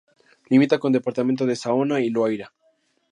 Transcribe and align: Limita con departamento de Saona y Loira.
Limita 0.49 0.79
con 0.81 0.91
departamento 0.91 1.45
de 1.45 1.55
Saona 1.55 1.99
y 1.99 2.09
Loira. 2.09 2.47